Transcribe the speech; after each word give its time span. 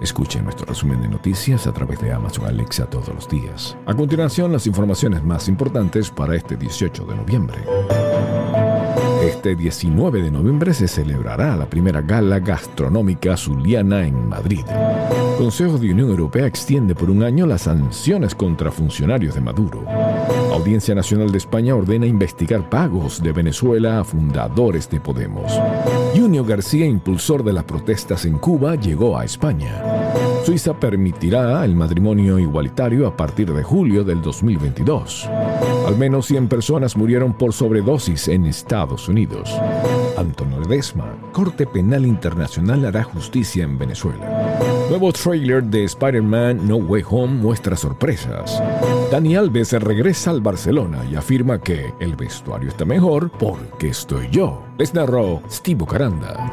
Escuche 0.00 0.40
nuestro 0.40 0.64
resumen 0.66 1.02
de 1.02 1.08
noticias 1.08 1.66
a 1.66 1.72
través 1.72 2.00
de 2.00 2.12
Amazon 2.12 2.46
Alexa 2.46 2.86
todos 2.86 3.08
los 3.08 3.28
días. 3.28 3.76
A 3.86 3.94
continuación, 3.94 4.50
las 4.50 4.66
informaciones 4.66 5.22
más 5.22 5.46
importantes 5.46 6.10
para 6.10 6.34
este 6.34 6.56
18 6.56 7.04
de 7.04 7.16
noviembre. 7.16 8.09
Este 9.40 9.56
19 9.56 10.20
de 10.20 10.30
noviembre 10.30 10.74
se 10.74 10.86
celebrará 10.86 11.56
la 11.56 11.64
primera 11.64 12.02
gala 12.02 12.40
gastronómica 12.40 13.38
zuliana 13.38 14.06
en 14.06 14.28
Madrid. 14.28 14.66
El 14.68 15.36
Consejo 15.38 15.78
de 15.78 15.90
Unión 15.90 16.10
Europea 16.10 16.44
extiende 16.44 16.94
por 16.94 17.08
un 17.08 17.22
año 17.22 17.46
las 17.46 17.62
sanciones 17.62 18.34
contra 18.34 18.70
funcionarios 18.70 19.34
de 19.34 19.40
Maduro. 19.40 19.86
Audiencia 20.52 20.94
Nacional 20.94 21.32
de 21.32 21.38
España 21.38 21.74
ordena 21.74 22.04
investigar 22.04 22.68
pagos 22.68 23.22
de 23.22 23.32
Venezuela 23.32 24.00
a 24.00 24.04
fundadores 24.04 24.90
de 24.90 25.00
Podemos. 25.00 25.58
Junio 26.14 26.44
García, 26.44 26.84
impulsor 26.84 27.42
de 27.42 27.54
las 27.54 27.64
protestas 27.64 28.26
en 28.26 28.36
Cuba, 28.36 28.74
llegó 28.74 29.16
a 29.16 29.24
España. 29.24 29.99
Suiza 30.44 30.74
permitirá 30.74 31.64
el 31.64 31.76
matrimonio 31.76 32.38
igualitario 32.38 33.06
a 33.06 33.16
partir 33.16 33.52
de 33.52 33.62
julio 33.62 34.04
del 34.04 34.22
2022. 34.22 35.28
Al 35.86 35.96
menos 35.96 36.26
100 36.26 36.48
personas 36.48 36.96
murieron 36.96 37.34
por 37.34 37.52
sobredosis 37.52 38.28
en 38.28 38.46
Estados 38.46 39.08
Unidos. 39.08 39.54
Antonio 40.16 40.60
Ledesma, 40.60 41.14
Corte 41.32 41.66
Penal 41.66 42.06
Internacional 42.06 42.84
hará 42.86 43.02
justicia 43.04 43.64
en 43.64 43.78
Venezuela. 43.78 44.58
Nuevo 44.88 45.12
trailer 45.12 45.62
de 45.62 45.84
Spider-Man 45.84 46.66
No 46.66 46.76
Way 46.76 47.04
Home 47.08 47.34
muestra 47.34 47.76
sorpresas. 47.76 48.62
Dani 49.10 49.36
Alves 49.36 49.72
regresa 49.72 50.30
al 50.30 50.40
Barcelona 50.40 51.04
y 51.10 51.16
afirma 51.16 51.60
que 51.60 51.94
el 52.00 52.16
vestuario 52.16 52.68
está 52.68 52.84
mejor 52.84 53.30
porque 53.30 53.88
estoy 53.88 54.28
yo. 54.30 54.62
Les 54.78 54.94
narró 54.94 55.42
Steve 55.48 55.84
Caranda. 55.86 56.50